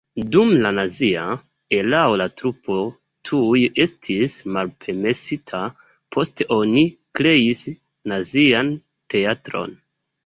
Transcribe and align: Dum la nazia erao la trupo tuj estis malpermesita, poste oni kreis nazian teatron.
Dum 0.35 0.51
la 0.61 0.69
nazia 0.75 1.25
erao 1.79 2.15
la 2.21 2.27
trupo 2.41 2.77
tuj 3.29 3.61
estis 3.85 4.37
malpermesita, 4.57 5.59
poste 6.17 6.49
oni 6.59 6.87
kreis 7.21 7.65
nazian 8.15 8.77
teatron. 9.17 9.83